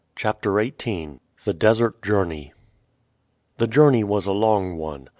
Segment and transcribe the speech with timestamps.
[0.15, 1.19] CHAPTER XVIII.
[1.45, 2.53] THE DESERT JOURNEY.
[3.59, 5.09] The journey was a long one.